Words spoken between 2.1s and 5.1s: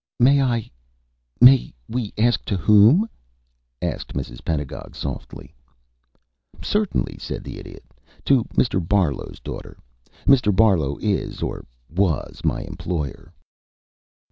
ask to whom?" asked Mrs. Pedagog,